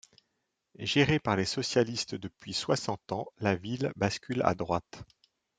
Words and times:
Gérée 0.79 1.19
par 1.19 1.35
les 1.35 1.45
socialistes 1.45 2.15
depuis 2.15 2.53
soixante 2.53 3.11
ans, 3.11 3.27
la 3.37 3.55
ville 3.55 3.91
bascule 3.97 4.41
à 4.43 4.55
droite. 4.55 5.03